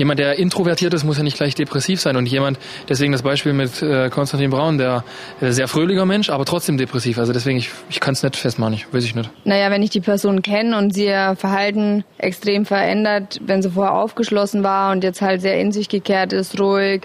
[0.00, 2.16] jemand, der introvertiert ist, muss ja nicht gleich depressiv sein.
[2.16, 2.58] Und jemand,
[2.88, 5.04] deswegen das Beispiel mit äh, Konstantin Braun, der
[5.40, 7.18] äh, sehr fröhlicher Mensch, aber trotzdem depressiv.
[7.18, 9.30] Also deswegen, ich, ich kann es nicht festmachen, ich weiß ich nicht.
[9.44, 13.94] Naja, wenn ich die Person kenne und sie ihr Verhalten extrem verändert, wenn sie vorher
[13.94, 17.02] aufgeschlossen war und jetzt halt sehr in sich gekehrt ist, ruhig,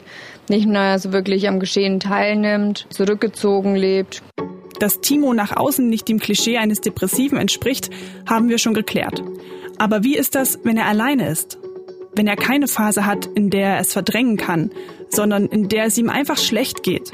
[0.47, 4.23] nicht mehr so wirklich am Geschehen teilnimmt, zurückgezogen lebt.
[4.79, 7.89] Dass Timo nach außen nicht dem Klischee eines Depressiven entspricht,
[8.29, 9.21] haben wir schon geklärt.
[9.77, 11.57] Aber wie ist das, wenn er alleine ist?
[12.15, 14.71] Wenn er keine Phase hat, in der er es verdrängen kann,
[15.09, 17.11] sondern in der es ihm einfach schlecht geht.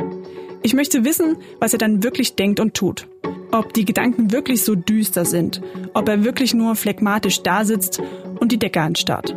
[0.63, 3.07] Ich möchte wissen, was er dann wirklich denkt und tut.
[3.51, 5.61] Ob die Gedanken wirklich so düster sind,
[5.93, 8.01] ob er wirklich nur phlegmatisch dasitzt
[8.39, 9.35] und die Decke anstarrt.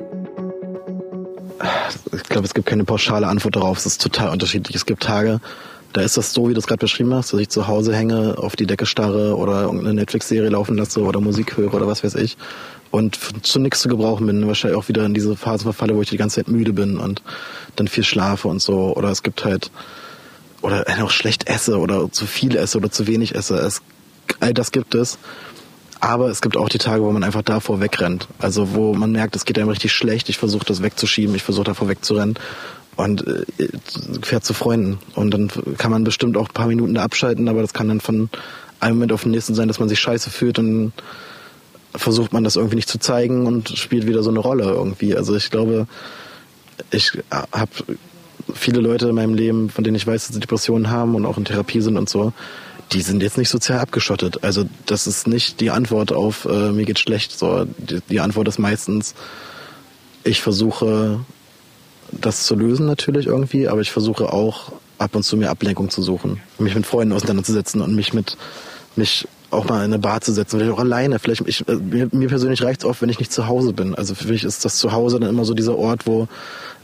[2.12, 3.78] Ich glaube, es gibt keine pauschale Antwort darauf.
[3.78, 4.76] Es ist total unterschiedlich.
[4.76, 5.40] Es gibt Tage,
[5.92, 8.36] da ist das so, wie du es gerade beschrieben hast, dass ich zu Hause hänge,
[8.38, 12.16] auf die Decke starre oder irgendeine Netflix-Serie laufen lasse oder Musik höre oder was weiß
[12.16, 12.36] ich
[12.94, 14.46] und zu nichts zu gebrauchen bin.
[14.46, 17.22] Wahrscheinlich auch wieder in diese Phase verfalle, wo ich die ganze Zeit müde bin und
[17.74, 18.94] dann viel schlafe und so.
[18.94, 19.72] Oder es gibt halt,
[20.62, 23.56] oder auch schlecht esse oder zu viel esse oder zu wenig esse.
[23.56, 23.82] Es,
[24.38, 25.18] all das gibt es.
[25.98, 28.28] Aber es gibt auch die Tage, wo man einfach davor wegrennt.
[28.38, 30.28] Also wo man merkt, es geht einem richtig schlecht.
[30.28, 32.38] Ich versuche das wegzuschieben, ich versuche davor wegzurennen
[32.94, 33.44] und äh,
[34.22, 35.00] fährt zu Freunden.
[35.16, 38.00] Und dann kann man bestimmt auch ein paar Minuten da abschalten, aber das kann dann
[38.00, 38.30] von
[38.78, 40.92] einem Moment auf den nächsten sein, dass man sich scheiße fühlt und
[41.94, 45.14] versucht man das irgendwie nicht zu zeigen und spielt wieder so eine Rolle irgendwie.
[45.14, 45.86] Also ich glaube,
[46.90, 47.70] ich habe
[48.54, 51.38] viele Leute in meinem Leben, von denen ich weiß, dass sie Depressionen haben und auch
[51.38, 52.32] in Therapie sind und so,
[52.92, 54.44] die sind jetzt nicht sozial abgeschottet.
[54.44, 57.38] Also das ist nicht die Antwort auf äh, mir geht schlecht.
[57.38, 59.14] So die, die Antwort ist meistens,
[60.24, 61.20] ich versuche
[62.12, 66.02] das zu lösen natürlich irgendwie, aber ich versuche auch ab und zu mir Ablenkung zu
[66.02, 68.36] suchen, mich mit Freunden auseinanderzusetzen und mich mit
[68.96, 71.18] mich auch mal in eine Bar zu setzen, vielleicht auch alleine.
[71.18, 73.94] Vielleicht ich, äh, mir, mir persönlich reicht es oft, wenn ich nicht zu Hause bin.
[73.94, 76.28] Also für mich ist das Zuhause dann immer so dieser Ort, wo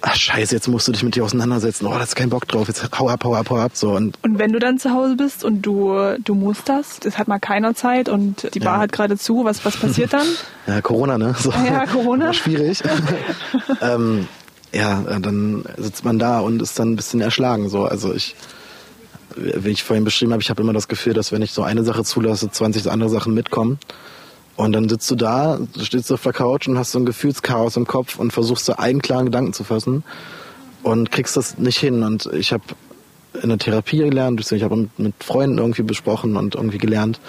[0.02, 1.86] ach scheiße, jetzt musst du dich mit dir auseinandersetzen.
[1.86, 2.68] Oh, da ist kein Bock drauf.
[2.68, 3.72] Jetzt hau ab, hau ab, hau ab.
[3.74, 3.92] So.
[3.92, 7.28] Und, und wenn du dann zu Hause bist und du, du musst das, das hat
[7.28, 8.80] mal keiner Zeit und die Bar ja.
[8.82, 10.26] hat gerade zu, was, was passiert dann?
[10.66, 11.34] ja, Corona, ne?
[11.38, 11.50] So.
[11.50, 12.32] Ja, Corona.
[12.32, 12.82] Schwierig.
[13.82, 14.26] ähm,
[14.72, 17.68] ja, dann sitzt man da und ist dann ein bisschen erschlagen.
[17.68, 17.84] So.
[17.84, 18.36] Also ich
[19.36, 21.84] wie ich vorhin beschrieben habe, ich habe immer das Gefühl, dass wenn ich so eine
[21.84, 23.78] Sache zulasse, 20 andere Sachen mitkommen.
[24.56, 27.76] Und dann sitzt du da, du stehst auf der Couch und hast so ein Gefühlschaos
[27.76, 30.04] im Kopf und versuchst so einen klaren Gedanken zu fassen
[30.82, 32.02] und kriegst das nicht hin.
[32.02, 32.64] Und ich habe
[33.42, 37.20] in der Therapie gelernt, ich habe mit Freunden irgendwie besprochen und irgendwie gelernt,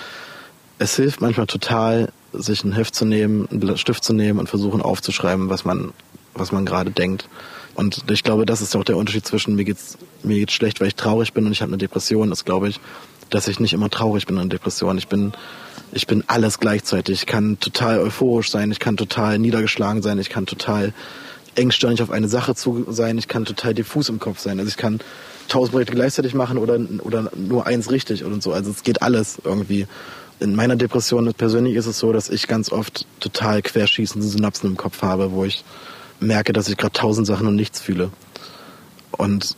[0.79, 4.81] es hilft manchmal total, sich einen Heft zu nehmen, einen Stift zu nehmen und versuchen
[4.81, 5.93] aufzuschreiben, was man,
[6.33, 7.27] was man gerade denkt.
[7.75, 10.87] Und ich glaube, das ist auch der Unterschied zwischen mir geht's, mir geht's schlecht, weil
[10.87, 12.79] ich traurig bin und ich habe eine Depression, ist, glaube ich,
[13.29, 14.97] dass ich nicht immer traurig bin in Depression.
[14.97, 15.33] Ich bin,
[15.91, 17.21] ich bin alles gleichzeitig.
[17.21, 20.93] Ich kann total euphorisch sein, ich kann total niedergeschlagen sein, ich kann total
[21.55, 24.59] engstirnig auf eine Sache zu sein, ich kann total diffus im Kopf sein.
[24.59, 24.99] Also ich kann
[25.47, 28.53] tausend Projekte gleichzeitig machen oder, oder nur eins richtig und so.
[28.53, 29.87] Also es geht alles irgendwie.
[30.39, 34.77] In meiner Depression persönlich ist es so, dass ich ganz oft total querschießende Synapsen im
[34.77, 35.63] Kopf habe, wo ich
[36.21, 38.11] merke, dass ich gerade tausend Sachen und nichts fühle.
[39.11, 39.57] Und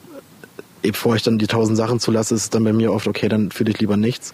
[0.82, 3.52] bevor ich dann die tausend Sachen zulasse, ist es dann bei mir oft, okay, dann
[3.52, 4.34] fühle ich lieber nichts.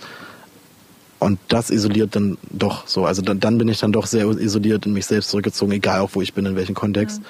[1.19, 3.05] Und das isoliert dann doch so.
[3.05, 6.11] Also dann, dann bin ich dann doch sehr isoliert in mich selbst zurückgezogen, egal auch
[6.13, 7.19] wo ich bin, in welchem Kontext.
[7.19, 7.25] Ja.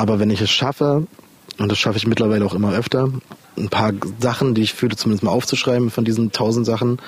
[0.00, 1.06] Aber wenn ich es schaffe,
[1.58, 3.10] und das schaffe ich mittlerweile auch immer öfter,
[3.56, 6.98] ein paar Sachen, die ich fühle, zumindest mal aufzuschreiben von diesen tausend Sachen,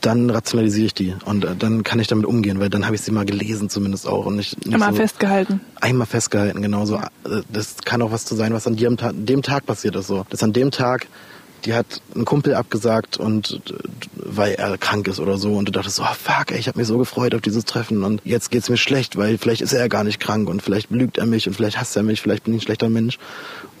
[0.00, 3.02] dann rationalisiere ich die und äh, dann kann ich damit umgehen, weil dann habe ich
[3.02, 5.60] sie mal gelesen zumindest auch und nicht, nicht einmal so festgehalten.
[5.80, 6.96] Einmal festgehalten, genau so.
[6.96, 10.26] Äh, das kann auch was zu sein, was an dem, dem Tag passiert ist so.
[10.30, 11.06] Das an dem Tag
[11.64, 13.60] die hat einen Kumpel abgesagt und
[14.16, 16.86] weil er krank ist oder so und du dachtest, oh fuck, ey, ich habe mich
[16.86, 20.04] so gefreut auf dieses Treffen und jetzt geht's mir schlecht, weil vielleicht ist er gar
[20.04, 22.60] nicht krank und vielleicht lügt er mich und vielleicht hasst er mich, vielleicht bin ich
[22.60, 23.18] ein schlechter Mensch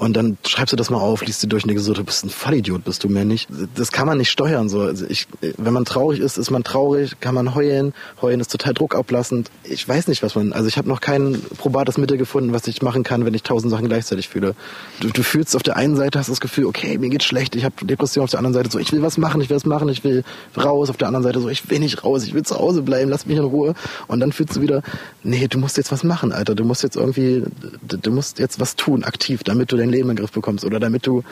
[0.04, 2.26] und dann schreibst du das mal auf, liest du durch und denkst so, du bist
[2.26, 3.48] ein Vollidiot, bist du mehr nicht.
[3.74, 4.82] Das kann man nicht steuern so.
[4.82, 7.94] Also ich, wenn man traurig ist, ist man traurig, kann man heulen.
[8.20, 9.50] Heulen ist total druckablassend.
[9.62, 10.52] Ich weiß nicht, was man.
[10.52, 13.70] Also ich habe noch kein probates Mittel gefunden, was ich machen kann, wenn ich tausend
[13.70, 14.54] Sachen gleichzeitig fühle.
[15.00, 17.64] Du, du fühlst auf der einen Seite hast das Gefühl, okay, mir geht's schlecht, ich
[17.64, 18.24] habe Depression.
[18.24, 20.22] Auf der anderen Seite so, ich will was machen, ich will was machen, ich will
[20.54, 20.90] raus.
[20.90, 23.24] Auf der anderen Seite so, ich will nicht raus, ich will zu Hause bleiben, lass
[23.24, 23.72] mich in Ruhe.
[24.06, 24.82] Und dann fühlst du wieder,
[25.22, 26.54] nee, du musst jetzt was machen, Alter.
[26.54, 27.42] Du musst jetzt irgendwie,
[27.80, 30.80] du musst jetzt was tun, aktiv, damit du dein Leben in den Griff bekommst oder
[30.80, 31.22] damit du,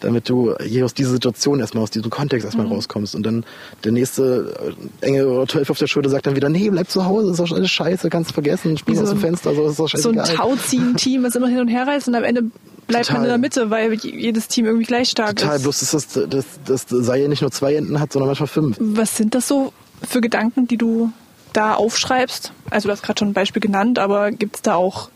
[0.00, 2.72] damit du hier aus dieser Situation erstmal, aus diesem Kontext erstmal mhm.
[2.72, 3.14] rauskommst.
[3.14, 3.44] Und dann
[3.84, 7.04] der nächste äh, Engel oder Teufel auf der Schulter sagt dann wieder, nee, bleib zu
[7.04, 9.78] Hause, ist doch alles scheiße, kannst du vergessen, spiel so aus dem Fenster, so ist
[9.78, 10.02] doch scheiße.
[10.02, 12.44] So ein Tauziehen-Team, was immer hin und her reißt und am Ende
[12.86, 13.20] bleibt Total.
[13.20, 15.56] man in der Mitte, weil jedes Team irgendwie gleich stark Total.
[15.56, 15.62] ist.
[15.64, 18.48] Total, bloß dass das, das, das sei ja nicht nur zwei Enden hat, sondern manchmal
[18.48, 18.76] fünf.
[18.80, 21.12] Was sind das so für Gedanken, die du
[21.52, 22.52] da aufschreibst?
[22.70, 25.10] Also du hast gerade schon ein Beispiel genannt, aber gibt es da auch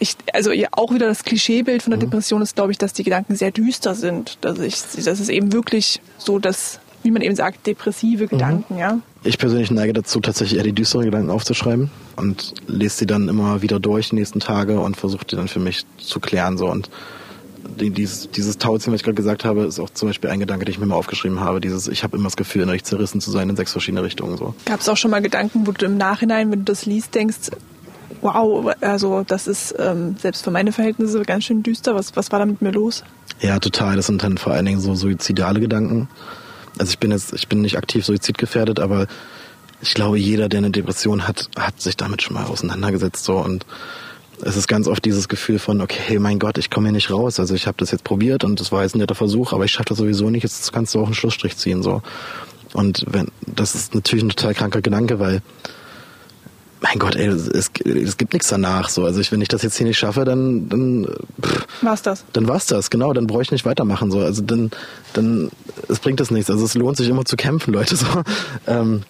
[0.00, 2.10] ich, also auch wieder das Klischeebild von der mhm.
[2.10, 4.38] Depression ist, glaube ich, dass die Gedanken sehr düster sind.
[4.40, 8.28] Dass ich, das ist eben wirklich so, dass, wie man eben sagt, depressive mhm.
[8.28, 8.80] Gedanken, mhm.
[8.80, 8.98] ja.
[9.24, 13.60] Ich persönlich neige dazu, tatsächlich eher die düsteren Gedanken aufzuschreiben und lese sie dann immer
[13.62, 16.58] wieder durch die nächsten Tage und versuche die dann für mich zu klären.
[16.58, 16.66] So.
[16.66, 16.88] Und
[17.76, 20.72] dieses, dieses Tauziehen, was ich gerade gesagt habe, ist auch zum Beispiel ein Gedanke, den
[20.72, 21.60] ich mir mal aufgeschrieben habe.
[21.60, 24.36] Dieses, ich habe immer das Gefühl, innerlich zerrissen zu sein in sechs verschiedene Richtungen.
[24.36, 24.54] So.
[24.64, 27.50] Gab es auch schon mal Gedanken, wo du im Nachhinein, wenn du das liest, denkst,
[28.20, 31.94] wow, also das ist ähm, selbst für meine Verhältnisse ganz schön düster.
[31.94, 33.04] Was, was war da mit mir los?
[33.40, 33.96] Ja, total.
[33.96, 36.08] Das sind dann vor allen Dingen so suizidale Gedanken.
[36.78, 39.06] Also ich bin jetzt, ich bin nicht aktiv suizidgefährdet, aber
[39.80, 43.66] ich glaube, jeder, der eine Depression hat, hat sich damit schon mal auseinandergesetzt so und
[44.42, 47.40] es ist ganz oft dieses Gefühl von, okay, mein Gott, ich komme hier nicht raus.
[47.40, 49.72] Also ich habe das jetzt probiert und das war jetzt ein netter Versuch, aber ich
[49.72, 50.42] schaffe das sowieso nicht.
[50.42, 52.02] Jetzt kannst du auch einen Schlussstrich ziehen so.
[52.74, 55.40] Und wenn das ist natürlich ein total kranker Gedanke, weil
[56.80, 58.88] mein Gott, ey, es, es gibt nichts danach.
[58.88, 61.06] So, also ich, wenn ich das jetzt hier nicht schaffe, dann dann
[61.40, 62.24] pff, war's das.
[62.32, 63.12] Dann war's das, genau.
[63.12, 64.10] Dann brauche ich nicht weitermachen.
[64.10, 64.70] So, also dann
[65.14, 65.50] dann
[65.88, 66.50] es bringt das nichts.
[66.50, 67.96] Also es lohnt sich immer zu kämpfen, Leute.
[67.96, 68.06] So,
[68.66, 69.02] ähm,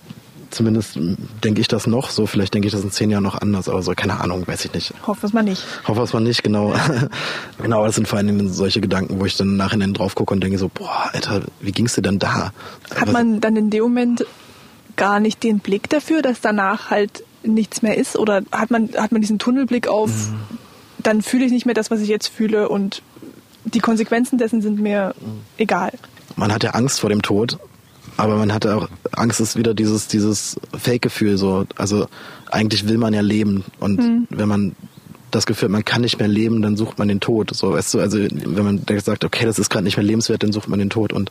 [0.50, 0.98] zumindest
[1.42, 2.10] denke ich das noch.
[2.10, 3.68] So, vielleicht denke ich das in zehn Jahren noch anders.
[3.68, 4.94] Aber so, keine Ahnung, weiß ich nicht.
[5.06, 5.62] Hoffe es mal nicht.
[5.86, 6.74] Hoffe es mal nicht, genau.
[7.62, 10.40] genau, das sind vor allen Dingen solche Gedanken, wo ich dann nachher drauf gucke und
[10.40, 12.52] denke so, boah, Alter, wie ging's dir denn da?
[12.94, 14.24] Hat man dann in dem Moment
[14.96, 18.16] gar nicht den Blick dafür, dass danach halt nichts mehr ist?
[18.16, 20.58] Oder hat man, hat man diesen Tunnelblick auf, mhm.
[20.98, 23.02] dann fühle ich nicht mehr das, was ich jetzt fühle und
[23.64, 25.40] die Konsequenzen dessen sind mir mhm.
[25.56, 25.92] egal.
[26.36, 27.58] Man hat ja Angst vor dem Tod,
[28.16, 31.64] aber man hat auch Angst ist wieder dieses, dieses Fake-Gefühl so.
[31.76, 32.06] Also
[32.50, 34.26] eigentlich will man ja leben und mhm.
[34.30, 34.76] wenn man
[35.30, 37.54] das Gefühl, man kann nicht mehr leben, dann sucht man den Tod.
[37.54, 40.52] So, weißt du, also wenn man sagt, okay, das ist gerade nicht mehr lebenswert, dann
[40.52, 41.12] sucht man den Tod.
[41.12, 41.30] Und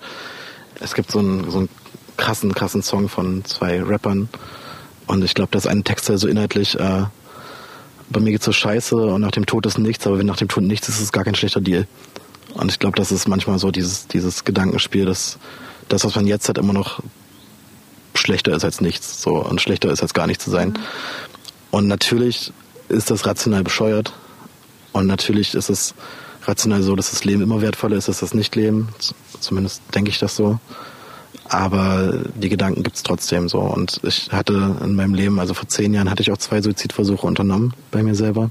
[0.80, 1.70] es gibt so einen, so einen
[2.18, 4.30] krassen, krassen Song von zwei Rappern,
[5.08, 7.04] und ich glaube, dass ein Text so inhaltlich, äh,
[8.10, 10.48] bei mir geht's so scheiße und nach dem Tod ist nichts, aber wenn nach dem
[10.48, 11.88] Tod nichts ist, ist es gar kein schlechter Deal.
[12.54, 15.38] Und ich glaube, das ist manchmal so dieses, dieses Gedankenspiel, dass
[15.90, 17.02] das, was man jetzt hat, immer noch
[18.14, 19.22] schlechter ist als nichts.
[19.22, 20.70] So, und schlechter ist als gar nichts zu sein.
[20.70, 20.76] Mhm.
[21.72, 22.54] Und natürlich
[22.88, 24.14] ist das rational bescheuert.
[24.94, 25.94] Und natürlich ist es
[26.44, 28.90] rational so, dass das Leben immer wertvoller ist als das Nicht-Leben.
[29.40, 30.60] Zumindest denke ich das so
[31.50, 33.60] aber die Gedanken gibt's trotzdem so.
[33.60, 37.26] Und ich hatte in meinem Leben, also vor zehn Jahren, hatte ich auch zwei Suizidversuche
[37.26, 38.50] unternommen bei mir selber.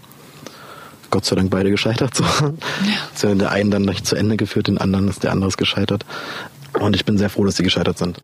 [1.11, 2.15] Gott sei Dank beide gescheitert.
[2.15, 2.25] So.
[3.23, 3.35] Ja.
[3.35, 6.05] Der einen dann nicht zu Ende geführt, den anderen ist der andere gescheitert.
[6.79, 8.21] Und ich bin sehr froh, dass sie gescheitert sind.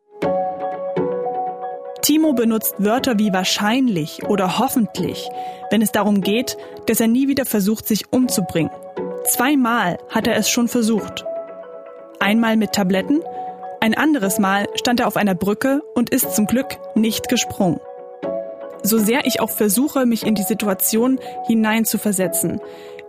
[2.02, 5.28] Timo benutzt Wörter wie wahrscheinlich oder hoffentlich,
[5.70, 6.56] wenn es darum geht,
[6.87, 8.72] dass er nie wieder versucht, sich umzubringen.
[9.24, 11.24] Zweimal hat er es schon versucht.
[12.18, 13.20] Einmal mit Tabletten,
[13.80, 17.80] ein anderes Mal stand er auf einer Brücke und ist zum Glück nicht gesprungen.
[18.82, 22.60] So sehr ich auch versuche, mich in die Situation hineinzuversetzen,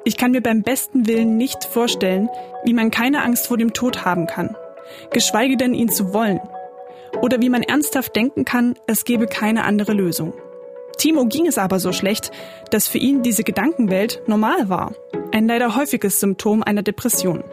[0.03, 2.29] ich kann mir beim besten Willen nicht vorstellen,
[2.63, 4.55] wie man keine Angst vor dem Tod haben kann,
[5.11, 6.39] geschweige denn ihn zu wollen.
[7.21, 10.33] Oder wie man ernsthaft denken kann, es gebe keine andere Lösung.
[10.97, 12.31] Timo ging es aber so schlecht,
[12.71, 14.93] dass für ihn diese Gedankenwelt normal war.
[15.31, 17.43] Ein leider häufiges Symptom einer Depression.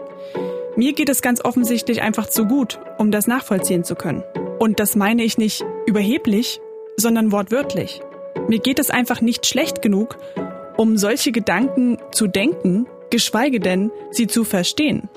[0.79, 4.23] Mir geht es ganz offensichtlich einfach zu gut, um das nachvollziehen zu können.
[4.61, 6.61] Und das meine ich nicht überheblich,
[6.97, 8.01] sondern wortwörtlich.
[8.47, 10.19] Mir geht es einfach nicht schlecht genug,
[10.77, 15.09] um solche Gedanken zu denken, geschweige denn sie zu verstehen.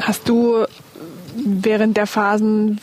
[0.00, 0.64] Hast du
[1.36, 2.80] während der Phasen,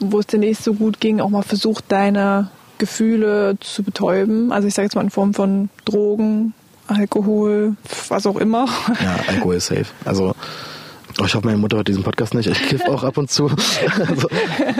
[0.00, 4.52] wo es dir nicht so gut ging, auch mal versucht, deine Gefühle zu betäuben?
[4.52, 6.54] Also ich sage jetzt mal in Form von Drogen,
[6.86, 7.76] Alkohol,
[8.08, 8.66] was auch immer.
[9.02, 9.86] Ja, Alkohol ist safe.
[10.04, 10.34] Also
[11.20, 12.48] Oh, ich hoffe, meine Mutter hört diesen Podcast nicht.
[12.48, 13.46] Ich kiff auch ab und zu.
[14.08, 14.28] also,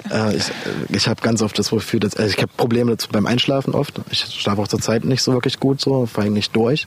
[0.09, 0.45] äh, ich
[0.91, 4.01] ich habe ganz oft das Gefühl, dass also ich habe Probleme beim Einschlafen oft.
[4.11, 6.87] Ich schlafe auch zur Zeit nicht so wirklich gut, so vor allem nicht durch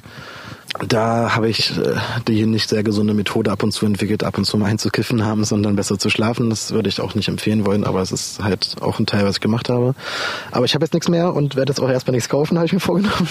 [0.80, 1.96] da habe ich äh,
[2.28, 5.44] die nicht sehr gesunde Methode ab und zu entwickelt, ab und zu mal einzukiffen haben,
[5.44, 6.50] sondern besser zu schlafen.
[6.50, 9.36] Das würde ich auch nicht empfehlen wollen, aber es ist halt auch ein Teil, was
[9.36, 9.96] ich gemacht habe.
[10.52, 12.74] Aber ich habe jetzt nichts mehr und werde jetzt auch erstmal nichts kaufen, habe ich
[12.74, 13.30] mir vorgenommen.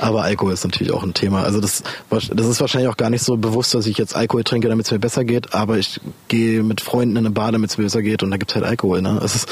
[0.00, 1.44] Aber Alkohol ist natürlich auch ein Thema.
[1.44, 4.68] Also das, das ist wahrscheinlich auch gar nicht so bewusst, dass ich jetzt Alkohol trinke,
[4.68, 7.78] damit es mir besser geht, aber ich gehe mit Freunden in eine Bar, damit es
[7.78, 9.02] mir besser geht und da gibt es halt Alkohol.
[9.02, 9.20] Ne?
[9.24, 9.48] Es, ist,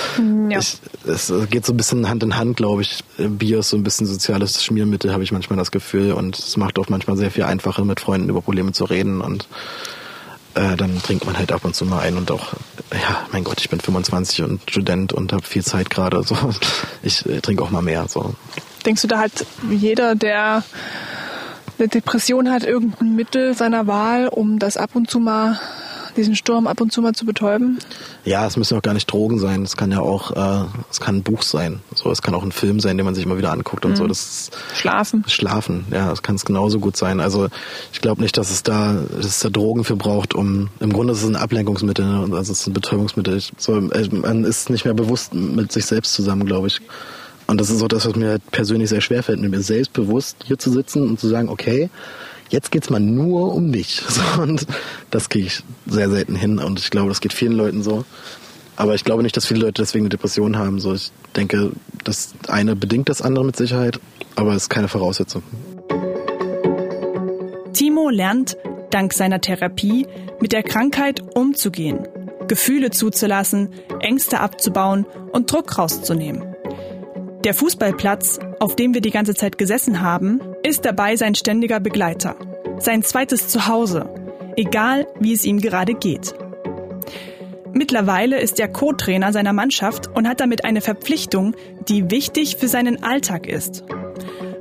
[0.50, 0.58] ja.
[0.58, 3.04] ich, es geht so ein bisschen Hand in Hand, glaube ich.
[3.16, 6.78] Bier ist so ein bisschen soziales Schmiermittel, habe ich manchmal das Gefühl und es macht
[6.78, 9.46] auch manchmal manchmal sehr viel einfacher, mit Freunden über Probleme zu reden und
[10.54, 12.54] äh, dann trinkt man halt ab und zu mal ein und auch,
[12.92, 16.36] ja, mein Gott, ich bin 25 und Student und habe viel Zeit gerade, so
[17.02, 18.06] ich äh, trinke auch mal mehr.
[18.08, 18.34] So.
[18.86, 20.62] Denkst du, da hat jeder, der
[21.78, 25.58] eine Depression hat, irgendein Mittel seiner Wahl, um das ab und zu mal
[26.16, 27.78] diesen Sturm ab und zu mal zu betäuben?
[28.24, 29.62] Ja, es müssen auch gar nicht Drogen sein.
[29.62, 31.80] Es kann ja auch, äh, es kann ein Buch sein.
[31.94, 33.96] So, es kann auch ein Film sein, den man sich immer wieder anguckt und mhm.
[33.96, 34.06] so.
[34.06, 35.24] Das Schlafen.
[35.26, 37.20] Schlafen, ja, das kann es genauso gut sein.
[37.20, 37.48] Also
[37.92, 41.12] ich glaube nicht, dass es da, dass es da Drogen für braucht, um im Grunde
[41.12, 42.36] ist es ein Ablenkungsmittel, ne?
[42.36, 43.40] also es ist ein Betäubungsmittel.
[43.58, 46.80] So, äh, man ist nicht mehr bewusst mit sich selbst zusammen, glaube ich.
[47.46, 50.70] Und das ist so das, was mir persönlich sehr schwer fällt, mir selbstbewusst hier zu
[50.70, 51.90] sitzen und zu sagen, okay,
[52.50, 54.02] jetzt geht's mal nur um mich.
[54.38, 54.66] Und
[55.10, 58.04] das kriege ich sehr selten hin und ich glaube, das geht vielen Leuten so.
[58.76, 60.80] Aber ich glaube nicht, dass viele Leute deswegen eine Depression haben.
[60.80, 61.70] So, ich denke,
[62.02, 64.00] das eine bedingt das andere mit Sicherheit,
[64.34, 65.42] aber es ist keine Voraussetzung.
[67.72, 68.56] Timo lernt,
[68.90, 70.06] dank seiner Therapie,
[70.40, 72.08] mit der Krankheit umzugehen,
[72.48, 76.53] Gefühle zuzulassen, Ängste abzubauen und Druck rauszunehmen.
[77.44, 82.36] Der Fußballplatz, auf dem wir die ganze Zeit gesessen haben, ist dabei sein ständiger Begleiter.
[82.78, 84.08] Sein zweites Zuhause,
[84.56, 86.34] egal wie es ihm gerade geht.
[87.74, 91.54] Mittlerweile ist er Co-Trainer seiner Mannschaft und hat damit eine Verpflichtung,
[91.86, 93.84] die wichtig für seinen Alltag ist.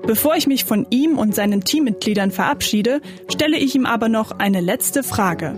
[0.06, 3.00] Bevor ich mich von ihm und seinen Teammitgliedern verabschiede,
[3.32, 5.56] stelle ich ihm aber noch eine letzte Frage.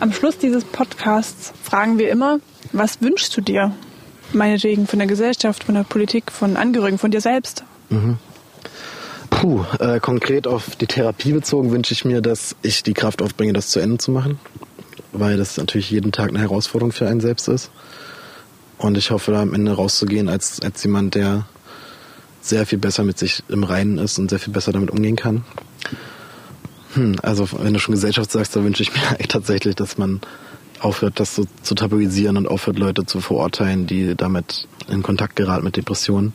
[0.00, 2.40] Am Schluss dieses Podcasts fragen wir immer,
[2.72, 3.74] was wünschst du dir?
[4.32, 7.64] Meinetwegen von der Gesellschaft, von der Politik, von Angehörigen, von dir selbst?
[7.88, 8.18] Mhm.
[9.30, 13.52] Puh, äh, konkret auf die Therapie bezogen wünsche ich mir, dass ich die Kraft aufbringe,
[13.52, 14.38] das zu Ende zu machen,
[15.12, 17.70] weil das natürlich jeden Tag eine Herausforderung für einen selbst ist.
[18.78, 21.46] Und ich hoffe, da am Ende rauszugehen als, als jemand, der
[22.40, 25.44] sehr viel besser mit sich im Reinen ist und sehr viel besser damit umgehen kann.
[26.94, 30.20] Hm, also wenn du schon Gesellschaft sagst, da wünsche ich mir tatsächlich, dass man
[30.80, 35.64] aufhört, das so zu tabuisieren und aufhört, Leute zu verurteilen, die damit in Kontakt geraten
[35.64, 36.34] mit Depressionen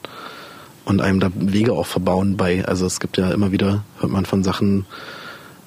[0.86, 2.66] und einem da Wege auch verbauen bei.
[2.66, 4.86] Also es gibt ja immer wieder, hört man von Sachen,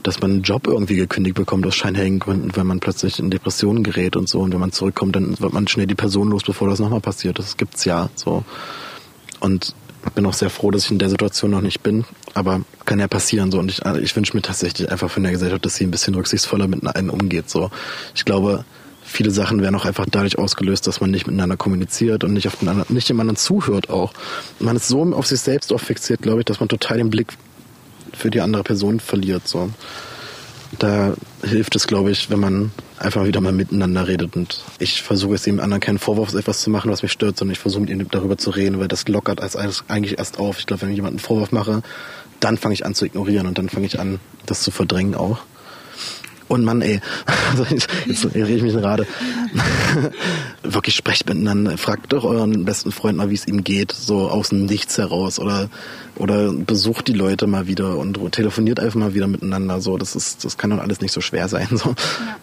[0.03, 3.83] dass man einen Job irgendwie gekündigt bekommt aus scheinheiligen Gründen, wenn man plötzlich in Depressionen
[3.83, 4.41] gerät und so.
[4.41, 7.39] Und wenn man zurückkommt, dann wird man schnell die Person los, bevor das nochmal passiert.
[7.39, 8.45] Das gibt's ja so.
[9.41, 9.75] Und
[10.11, 12.05] bin auch sehr froh, dass ich in der Situation noch nicht bin.
[12.35, 13.59] Aber kann ja passieren so.
[13.59, 16.15] Und ich, also ich wünsche mir tatsächlich einfach von der Gesellschaft, dass sie ein bisschen
[16.15, 17.49] rücksichtsvoller mit einem umgeht.
[17.49, 17.71] So,
[18.15, 18.65] ich glaube,
[19.03, 22.57] viele Sachen werden auch einfach dadurch ausgelöst, dass man nicht miteinander kommuniziert und nicht auf
[22.57, 24.13] den anderen, nicht dem anderen zuhört auch.
[24.59, 27.33] Man ist so auf sich selbst auch fixiert, glaube ich, dass man total den Blick
[28.13, 29.47] für die andere Person verliert.
[29.47, 29.71] So
[30.79, 31.15] da
[31.45, 34.37] hilft es, glaube ich, wenn man einfach wieder mal miteinander redet.
[34.37, 37.53] Und ich versuche es dem anderen keinen Vorwurf etwas zu machen, was mich stört, sondern
[37.53, 39.57] ich versuche mit ihm darüber zu reden, weil das lockert als
[39.89, 40.59] eigentlich erst auf.
[40.59, 41.83] Ich glaube, wenn ich jemanden einen Vorwurf mache,
[42.41, 45.41] dann fange ich an zu ignorieren und dann fange ich an, das zu verdrängen auch.
[46.49, 47.01] Und Mann, ey,
[47.51, 47.65] also
[48.07, 49.07] jetzt rede ich mich gerade.
[50.63, 54.51] Wirklich sprecht miteinander, fragt doch euren besten Freund mal, wie es ihm geht, so aus
[54.51, 55.69] dem Nichts heraus oder
[56.17, 59.81] oder besucht die Leute mal wieder und telefoniert einfach mal wieder miteinander.
[59.81, 61.67] So, das ist, das kann doch alles nicht so schwer sein.
[61.73, 61.97] So, ja.